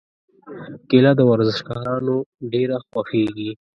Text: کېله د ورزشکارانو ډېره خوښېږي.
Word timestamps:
کېله 0.89 1.11
د 1.19 1.21
ورزشکارانو 1.31 2.15
ډېره 2.51 2.77
خوښېږي. 2.87 3.51